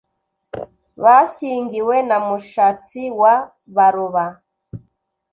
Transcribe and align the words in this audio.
bashyingiwe 1.03 1.95
na 2.07 2.17
mushatsi 2.27 3.01
wa 3.21 3.33
baroba, 3.75 4.25